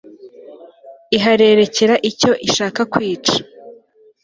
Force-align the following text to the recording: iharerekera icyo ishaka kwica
iharerekera 1.17 1.95
icyo 2.09 2.31
ishaka 2.47 2.81
kwica 2.93 3.37